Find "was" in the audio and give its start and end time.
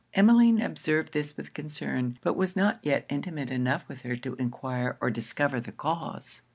2.35-2.55